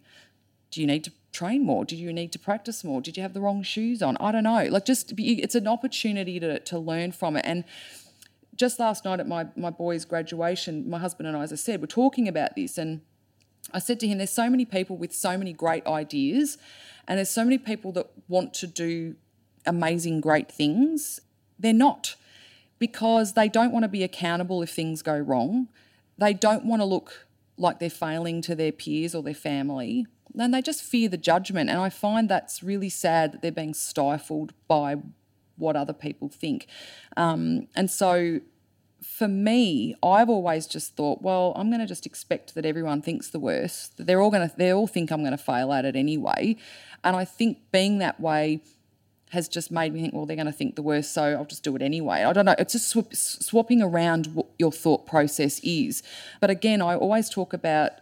[0.72, 1.84] Do you need to train more?
[1.84, 3.02] Did you need to practice more?
[3.02, 4.15] Did you have the wrong shoes on?
[4.19, 4.65] I don't know.
[4.69, 7.43] Like, just it's an opportunity to, to learn from it.
[7.46, 7.65] And
[8.56, 11.82] just last night at my, my boy's graduation, my husband and I, as I said,
[11.82, 12.78] were talking about this.
[12.78, 13.02] And
[13.74, 16.58] I said to him, There's so many people with so many great ideas,
[17.08, 19.15] and there's so many people that want to do
[19.65, 21.19] amazing, great things.
[21.60, 22.15] They're not
[22.80, 25.69] because they don't want to be accountable if things go wrong.
[26.17, 30.06] They don't want to look like they're failing to their peers or their family.
[30.38, 31.69] And they just fear the judgment.
[31.69, 34.98] And I find that's really sad that they're being stifled by
[35.58, 36.67] what other people think.
[37.15, 38.41] Um, and so
[39.04, 43.30] for me, I've always just thought, well, I'm going to just expect that everyone thinks
[43.30, 43.98] the worst.
[43.98, 46.56] That they're all going to, they all think I'm going to fail at it anyway.
[47.04, 48.62] And I think being that way
[49.34, 51.63] has just made me think, well, they're going to think the worst, so I'll just
[51.63, 52.24] do it anyway.
[52.24, 52.56] I don't know.
[52.60, 56.04] It's just sw- swapping around what your thought process is.
[56.39, 57.93] But again, I always talk about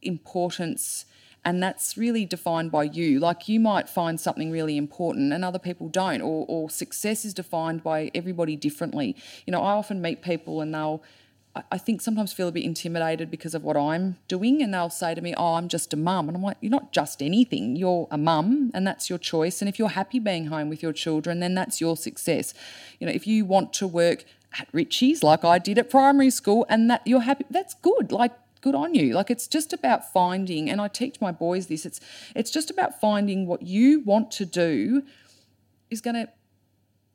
[0.00, 1.06] importance,
[1.44, 3.18] and that's really defined by you.
[3.18, 7.34] Like you might find something really important and other people don't, or, or success is
[7.34, 9.16] defined by everybody differently.
[9.46, 11.02] You know, I often meet people and they'll
[11.70, 15.16] I think sometimes feel a bit intimidated because of what I'm doing, and they'll say
[15.16, 17.74] to me, "Oh, I'm just a mum," and I'm like, "You're not just anything.
[17.74, 19.60] You're a mum, and that's your choice.
[19.60, 22.54] And if you're happy being home with your children, then that's your success.
[23.00, 24.24] You know, if you want to work
[24.60, 28.12] at Ritchies like I did at primary school, and that you're happy, that's good.
[28.12, 29.14] Like good on you.
[29.14, 32.00] Like it's just about finding and i teach my boys this it's
[32.34, 35.02] it's just about finding what you want to do
[35.90, 36.28] is going to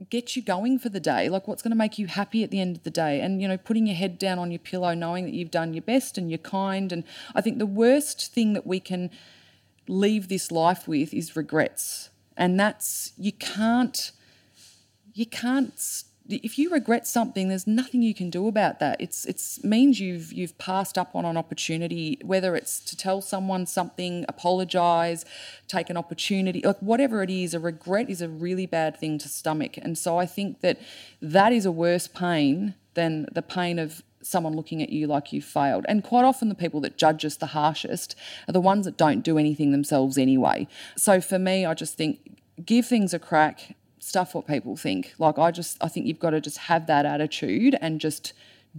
[0.09, 2.59] get you going for the day like what's going to make you happy at the
[2.59, 3.21] end of the day.
[3.21, 5.83] And you know putting your head down on your pillow knowing that you've done your
[5.83, 7.03] best and you're kind and
[7.33, 9.09] i think the worst thing that we can
[9.87, 12.09] leave this life with is regrets.
[12.37, 14.11] And that's you can't
[15.13, 15.79] you can't
[16.27, 18.99] if you regret something, there's nothing you can do about that.
[18.99, 23.65] It's it's means you've you've passed up on an opportunity, whether it's to tell someone
[23.65, 25.25] something, apologize,
[25.67, 27.53] take an opportunity, like whatever it is.
[27.53, 30.79] A regret is a really bad thing to stomach, and so I think that
[31.21, 35.45] that is a worse pain than the pain of someone looking at you like you've
[35.45, 35.85] failed.
[35.87, 38.15] And quite often, the people that judge us the harshest
[38.47, 40.67] are the ones that don't do anything themselves anyway.
[40.97, 45.13] So for me, I just think give things a crack stuff what people think.
[45.17, 48.33] Like I just I think you've got to just have that attitude and just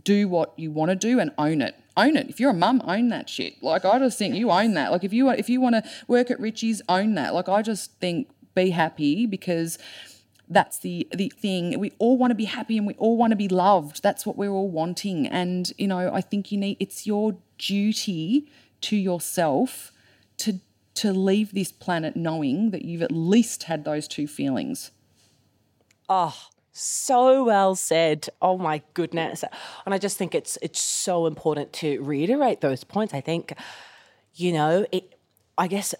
[0.04, 1.74] do what you want to do and own it.
[1.96, 2.28] Own it.
[2.28, 3.62] If you're a mum, own that shit.
[3.62, 4.92] Like I just think you own that.
[4.92, 7.34] Like if you if you want to work at Ritchies, own that.
[7.34, 9.78] Like I just think be happy because
[10.48, 13.36] that's the the thing we all want to be happy and we all want to
[13.36, 17.04] be loved that's what we're all wanting and you know i think you need it's
[17.04, 18.46] your duty
[18.80, 19.92] to yourself
[20.36, 20.60] to
[20.94, 24.92] to leave this planet knowing that you've at least had those two feelings
[26.08, 26.36] Oh,
[26.72, 28.28] so well said.
[28.42, 29.44] Oh my goodness.
[29.84, 33.14] And I just think it's it's so important to reiterate those points.
[33.14, 33.54] I think,
[34.34, 35.18] you know, it
[35.56, 35.94] I guess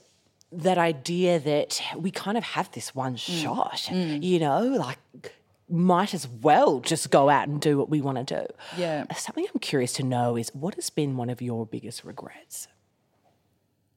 [0.53, 3.43] that idea that we kind of have this one mm.
[3.43, 4.23] shot, mm.
[4.23, 4.99] you know, like
[5.69, 8.47] might as well just go out and do what we want to do.
[8.77, 9.05] Yeah.
[9.15, 12.69] Something I'm curious to know is what has been one of your biggest regrets?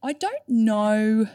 [0.01, 1.27] I don't know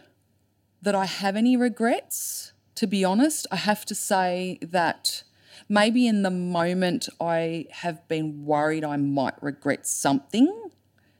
[0.82, 3.46] that I have any regrets, to be honest.
[3.50, 5.22] I have to say that
[5.68, 10.70] maybe in the moment I have been worried I might regret something,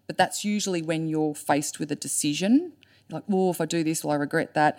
[0.06, 2.72] but that's usually when you're faced with a decision.
[3.08, 4.78] You're like, oh, if I do this, will I regret that?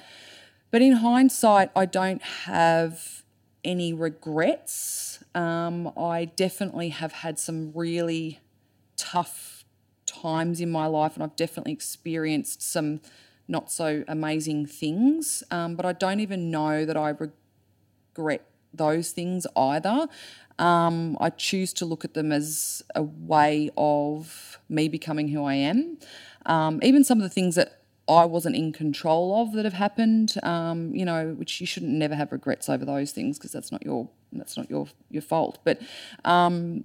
[0.71, 3.23] But in hindsight, I don't have
[3.63, 5.23] any regrets.
[5.33, 8.39] Um, I definitely have had some really
[8.97, 9.63] tough
[10.05, 13.01] times in my life, and I've definitely experienced some
[13.47, 15.43] not so amazing things.
[15.51, 20.08] Um, but I don't even know that I regret those things either.
[20.58, 25.55] Um, I choose to look at them as a way of me becoming who I
[25.55, 25.97] am.
[26.45, 30.36] Um, even some of the things that I wasn't in control of that have happened,
[30.43, 33.84] um, you know, which you shouldn't never have regrets over those things because that's not
[33.84, 35.58] your that's not your your fault.
[35.63, 35.81] But
[36.23, 36.84] um,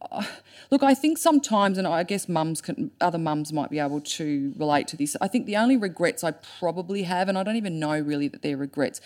[0.70, 4.54] look, I think sometimes, and I guess mums can, other mums might be able to
[4.56, 5.16] relate to this.
[5.20, 8.42] I think the only regrets I probably have, and I don't even know really that
[8.42, 9.00] they're regrets,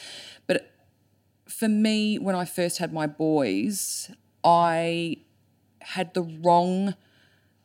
[0.47, 0.71] but
[1.49, 4.11] for me, when I first had my boys,
[4.45, 5.19] I
[5.81, 6.95] had the wrong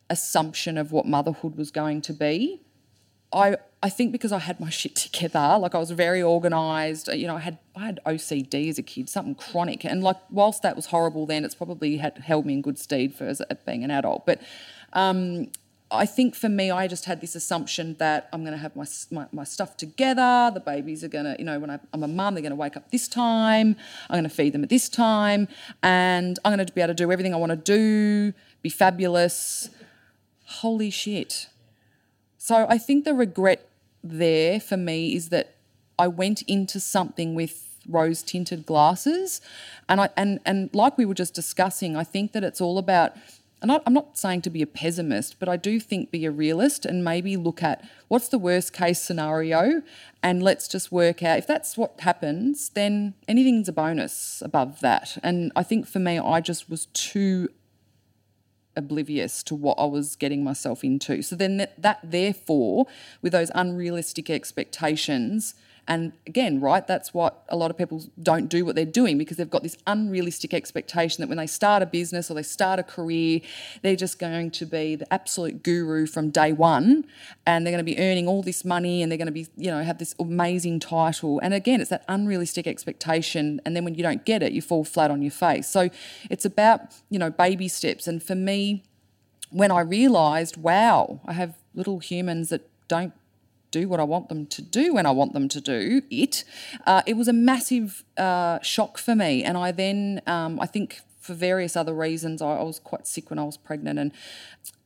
[0.09, 2.61] assumption of what motherhood was going to be.
[3.31, 7.09] I I think because I had my shit together, like I was very organized.
[7.13, 10.63] You know, I had I had OCD as a kid, something chronic, and like whilst
[10.63, 13.83] that was horrible then, it's probably had held me in good stead for as, being
[13.83, 14.25] an adult.
[14.25, 14.41] But
[14.93, 15.51] um,
[15.91, 18.85] I think for me, I just had this assumption that I'm going to have my,
[19.09, 20.51] my, my stuff together.
[20.53, 22.57] The babies are going to, you know, when I, am a mum, they're going to
[22.57, 23.77] wake up this time.
[24.09, 25.47] I'm going to feed them at this time,
[25.83, 29.69] and I'm going to be able to do everything I want to do, be fabulous.
[30.45, 31.47] Holy shit!
[32.37, 33.66] So I think the regret
[34.03, 35.55] there for me is that
[35.99, 39.39] I went into something with rose tinted glasses
[39.87, 43.13] and I and and like we were just discussing I think that it's all about
[43.61, 46.31] and I, I'm not saying to be a pessimist, but I do think be a
[46.31, 49.81] realist and maybe look at what's the worst case scenario
[50.21, 55.17] and let's just work out if that's what happens, then anything's a bonus above that.
[55.23, 57.49] And I think for me, I just was too
[58.77, 61.21] oblivious to what I was getting myself into.
[61.21, 62.85] So then that, that therefore,
[63.21, 65.55] with those unrealistic expectations,
[65.87, 69.37] and again, right, that's what a lot of people don't do what they're doing because
[69.37, 72.83] they've got this unrealistic expectation that when they start a business or they start a
[72.83, 73.39] career,
[73.83, 77.05] they're just going to be the absolute guru from day one
[77.45, 79.71] and they're going to be earning all this money and they're going to be, you
[79.71, 81.39] know, have this amazing title.
[81.41, 83.61] And again, it's that unrealistic expectation.
[83.65, 85.69] And then when you don't get it, you fall flat on your face.
[85.69, 85.89] So
[86.29, 88.07] it's about, you know, baby steps.
[88.07, 88.83] And for me,
[89.51, 93.13] when I realized, wow, I have little humans that don't
[93.71, 96.43] do what I want them to do when I want them to do it.
[96.85, 99.43] Uh, it was a massive uh, shock for me.
[99.43, 103.29] And I then, um, I think for various other reasons, I, I, was quite sick
[103.29, 103.99] when I was pregnant.
[103.99, 104.11] And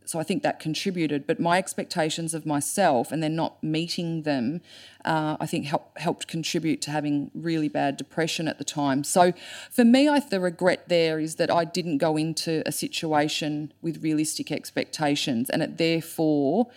[0.06, 1.26] so I think that contributed.
[1.26, 4.62] But my expectations of myself and then not meeting them,
[5.06, 9.04] uh, I think help, helped contribute to having really bad depression at the time.
[9.04, 9.32] So
[9.70, 14.04] for me, I, the regret there is that I didn't go into a situation with
[14.04, 16.68] realistic expectations and it therefore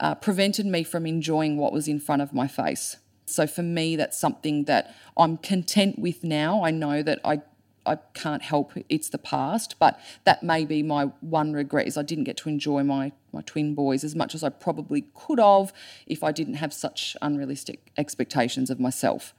[0.00, 2.96] uh, prevented me from enjoying what was in front of my face.
[3.26, 6.64] So for me, that's something that I'm content with now.
[6.64, 7.42] I know that I
[7.84, 12.02] I can't help it's the past, but that may be my one regret is I
[12.02, 15.72] didn't get to enjoy my my twin boys as much as I probably could have
[16.06, 19.34] if I didn't have such unrealistic expectations of myself.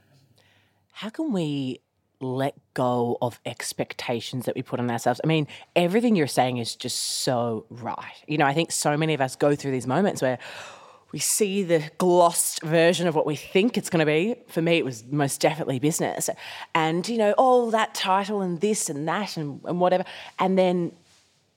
[0.94, 1.80] How can we
[2.24, 5.22] let go of expectations that we put on ourselves.
[5.24, 8.24] I mean, everything you're saying is just so right.
[8.28, 10.40] You know, I think so many of us go through these moments where
[11.12, 14.36] we see the glossed version of what we think it's going to be.
[14.48, 16.30] For me, it was most definitely business.
[16.74, 20.06] And, you know, all that title and this and that and, and whatever.
[20.40, 20.92] And then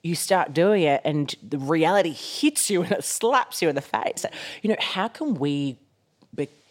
[0.03, 3.81] you start doing it and the reality hits you and it slaps you in the
[3.81, 4.25] face.
[4.61, 5.77] You know, how can we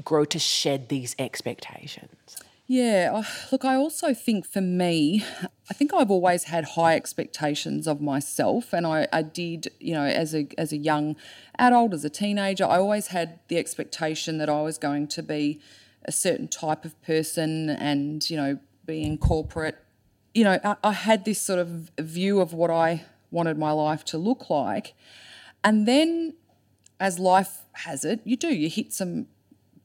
[0.04, 2.36] grow to shed these expectations?
[2.68, 5.24] Yeah, look, I also think for me,
[5.70, 10.02] I think I've always had high expectations of myself, and I, I did, you know,
[10.02, 11.14] as a as a young
[11.60, 15.60] adult, as a teenager, I always had the expectation that I was going to be
[16.06, 19.76] a certain type of person, and you know, be in corporate.
[20.34, 24.04] You know, I, I had this sort of view of what I wanted my life
[24.06, 24.94] to look like,
[25.62, 26.34] and then,
[26.98, 29.28] as life has it, you do you hit some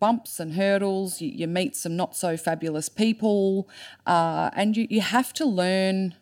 [0.01, 3.69] bumps and hurdles, you, you meet some not so fabulous people,
[4.05, 6.15] uh, and you, you have to learn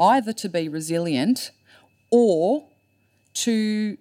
[0.00, 1.50] either to be resilient
[2.10, 2.68] or
[3.34, 3.98] to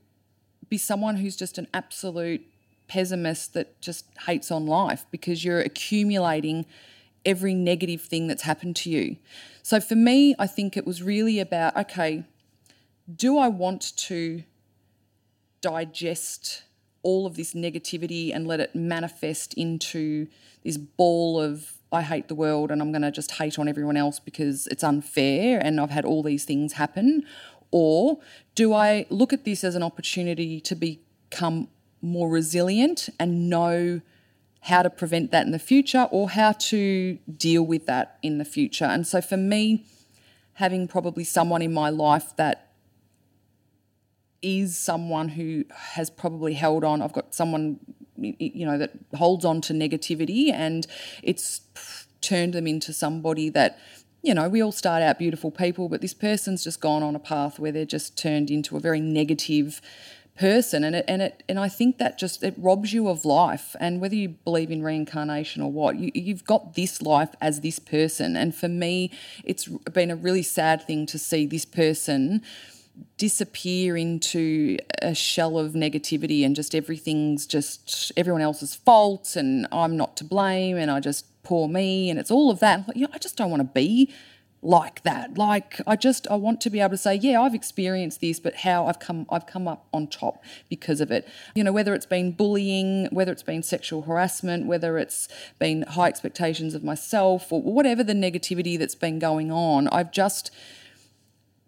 [0.69, 2.45] be someone who's just an absolute
[2.87, 6.65] pessimist that just hates on life because you're accumulating
[7.25, 9.17] every negative thing that's happened to you.
[9.63, 12.23] So for me, I think it was really about okay,
[13.13, 14.43] do I want to
[15.61, 16.63] digest
[17.03, 20.27] all of this negativity and let it manifest into
[20.63, 23.97] this ball of I hate the world and I'm going to just hate on everyone
[23.97, 27.25] else because it's unfair and I've had all these things happen?
[27.71, 28.19] Or
[28.55, 31.67] do I look at this as an opportunity to become
[32.01, 34.01] more resilient and know
[34.61, 38.45] how to prevent that in the future or how to deal with that in the
[38.45, 38.85] future?
[38.85, 39.85] And so for me,
[40.53, 42.70] having probably someone in my life that
[44.41, 47.01] is someone who has probably held on.
[47.01, 47.79] I've got someone,
[48.17, 50.87] you know, that holds on to negativity and
[51.21, 51.61] it's
[52.21, 53.79] turned them into somebody that,
[54.21, 57.19] you know, we all start out beautiful people, but this person's just gone on a
[57.19, 59.81] path where they're just turned into a very negative
[60.37, 63.75] person and it and it and I think that just it robs you of life
[63.79, 67.79] and whether you believe in reincarnation or what you, you've got this life as this
[67.79, 69.11] person and for me
[69.43, 72.41] it's been a really sad thing to see this person
[73.17, 79.97] disappear into a shell of negativity and just everything's just everyone else's fault and I'm
[79.97, 82.87] not to blame and I just poor me and it's all of that.
[82.87, 84.13] Like, you know, I just don't want to be
[84.63, 85.37] like that.
[85.37, 88.57] Like I just I want to be able to say, yeah, I've experienced this, but
[88.57, 91.27] how I've come I've come up on top because of it.
[91.55, 95.27] You know, whether it's been bullying, whether it's been sexual harassment, whether it's
[95.57, 100.51] been high expectations of myself or whatever the negativity that's been going on, I've just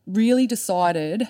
[0.06, 1.28] really decided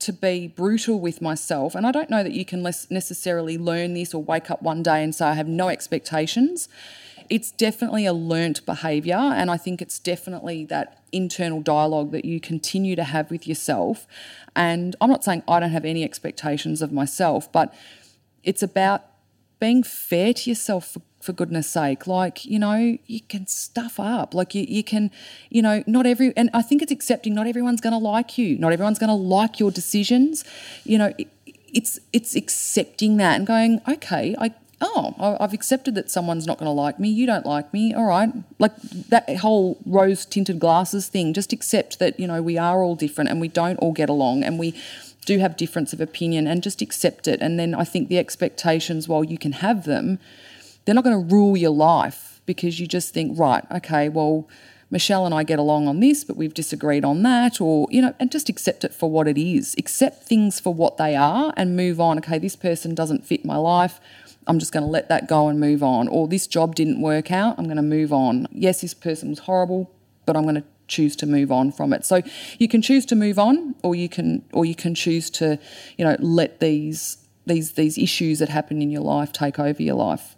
[0.00, 1.74] to be brutal with myself.
[1.76, 5.02] And I don't know that you can necessarily learn this or wake up one day
[5.04, 6.68] and say, I have no expectations.
[7.30, 9.14] It's definitely a learnt behaviour.
[9.14, 14.06] And I think it's definitely that internal dialogue that you continue to have with yourself.
[14.56, 17.72] And I'm not saying I don't have any expectations of myself, but
[18.42, 19.04] it's about
[19.60, 22.06] being fair to yourself for for goodness sake.
[22.06, 24.34] Like, you know, you can stuff up.
[24.34, 25.10] Like, you, you can,
[25.50, 28.58] you know, not every, and I think it's accepting not everyone's going to like you.
[28.58, 30.44] Not everyone's going to like your decisions.
[30.84, 31.28] You know, it,
[31.72, 34.52] it's it's accepting that and going, okay, I,
[34.82, 37.08] oh, I've accepted that someone's not going to like me.
[37.08, 37.94] You don't like me.
[37.94, 38.30] All right.
[38.58, 38.76] Like
[39.08, 43.30] that whole rose tinted glasses thing, just accept that, you know, we are all different
[43.30, 44.74] and we don't all get along and we,
[45.24, 49.08] do have difference of opinion and just accept it and then i think the expectations
[49.08, 50.18] while you can have them
[50.84, 54.48] they're not going to rule your life because you just think, right, okay, well,
[54.90, 58.14] Michelle and I get along on this, but we've disagreed on that, or, you know,
[58.20, 59.74] and just accept it for what it is.
[59.78, 62.18] Accept things for what they are and move on.
[62.18, 64.00] Okay, this person doesn't fit my life.
[64.46, 66.08] I'm just going to let that go and move on.
[66.08, 67.58] Or this job didn't work out.
[67.58, 68.48] I'm going to move on.
[68.52, 69.90] Yes, this person was horrible,
[70.26, 72.04] but I'm going to choose to move on from it.
[72.04, 72.20] So
[72.58, 75.58] you can choose to move on, or you can, or you can choose to,
[75.96, 77.16] you know, let these
[77.46, 80.36] these these issues that happen in your life take over your life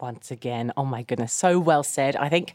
[0.00, 0.72] once again.
[0.76, 2.16] Oh my goodness, so well said.
[2.16, 2.54] I think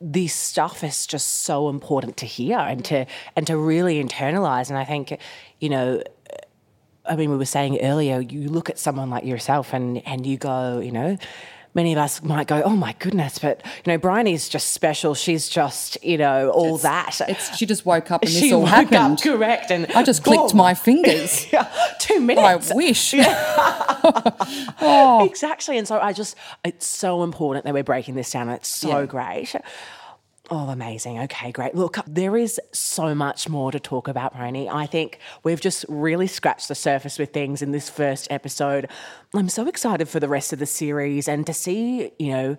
[0.00, 4.68] this stuff is just so important to hear and to and to really internalize.
[4.68, 5.18] And I think,
[5.58, 6.02] you know,
[7.04, 10.36] I mean, we were saying earlier, you look at someone like yourself and and you
[10.36, 11.18] go, you know,
[11.74, 15.14] many of us might go, oh my goodness, but you know, Bryony's just special.
[15.14, 17.20] She's just, you know, all it's, that.
[17.28, 18.96] It's, she just woke up and this she all happened.
[18.96, 19.70] Up, correct.
[19.70, 20.34] And I just boom.
[20.34, 21.50] clicked my fingers.
[21.52, 22.70] yeah, two minutes.
[22.70, 23.14] I wish.
[24.80, 25.26] oh.
[25.28, 25.78] Exactly.
[25.78, 28.48] And so I just, it's so important that we're breaking this down.
[28.48, 29.06] And it's so yeah.
[29.06, 29.54] great.
[30.50, 31.18] Oh, amazing.
[31.20, 31.74] Okay, great.
[31.74, 34.68] Look, there is so much more to talk about, Bryony.
[34.68, 38.88] I think we've just really scratched the surface with things in this first episode.
[39.34, 42.56] I'm so excited for the rest of the series and to see, you know,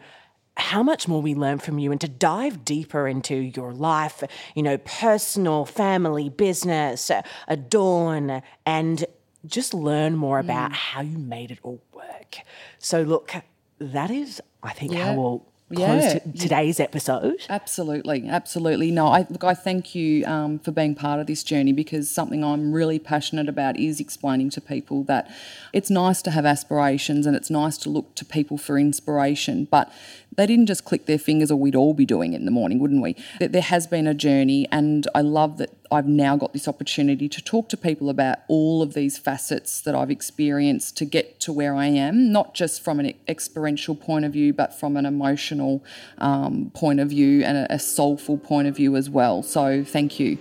[0.56, 4.24] how much more we learn from you and to dive deeper into your life,
[4.54, 7.10] you know, personal, family, business,
[7.48, 9.06] Adorn, and
[9.46, 10.76] just learn more about mm.
[10.76, 12.38] how you made it all work.
[12.78, 13.34] So, look,
[13.80, 15.06] that is, I think, yeah.
[15.06, 16.20] how we'll close yeah.
[16.20, 17.46] to today's episode.
[17.50, 18.92] Absolutely, absolutely.
[18.92, 19.44] No, I look.
[19.44, 23.48] I thank you um, for being part of this journey because something I'm really passionate
[23.48, 25.30] about is explaining to people that
[25.74, 29.92] it's nice to have aspirations and it's nice to look to people for inspiration, but
[30.40, 32.80] they didn't just click their fingers or we'd all be doing it in the morning,
[32.80, 33.14] wouldn't we?
[33.42, 37.42] There has been a journey, and I love that I've now got this opportunity to
[37.42, 41.76] talk to people about all of these facets that I've experienced to get to where
[41.76, 45.84] I am, not just from an experiential point of view, but from an emotional
[46.20, 49.44] um, point of view and a, a soulful point of view as well.
[49.44, 50.38] So, thank you.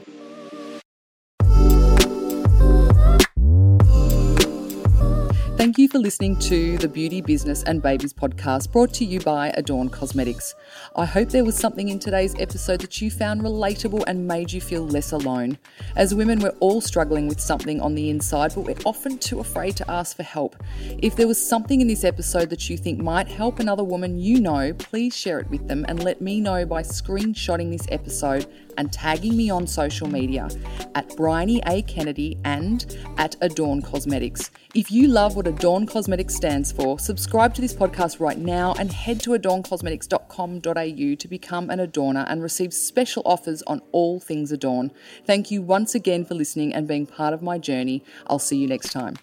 [5.69, 9.51] Thank you for listening to the Beauty, Business and Babies podcast brought to you by
[9.51, 10.55] Adorn Cosmetics.
[10.97, 14.63] I hope there was something in today's episode that you found relatable and made you
[14.63, 15.59] feel less alone.
[15.95, 19.77] As women, we're all struggling with something on the inside, but we're often too afraid
[19.77, 20.57] to ask for help.
[21.03, 24.41] If there was something in this episode that you think might help another woman you
[24.41, 28.47] know, please share it with them and let me know by screenshotting this episode
[28.79, 30.49] and tagging me on social media
[30.95, 31.83] at Bryony A.
[31.83, 34.51] Kennedy and at Adorn Cosmetics.
[34.75, 38.91] If you love what Adorn Cosmetics stands for, subscribe to this podcast right now and
[38.93, 44.93] head to adorncosmetics.com.au to become an adorner and receive special offers on all things Adorn.
[45.27, 48.05] Thank you once again for listening and being part of my journey.
[48.27, 49.17] I'll see you next time.